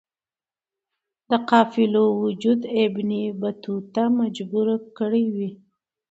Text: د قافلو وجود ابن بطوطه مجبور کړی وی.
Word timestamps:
د 1.29 1.31
قافلو 1.49 2.05
وجود 2.23 2.59
ابن 2.83 3.09
بطوطه 3.41 4.03
مجبور 4.19 4.67
کړی 4.97 5.25
وی. 5.35 5.49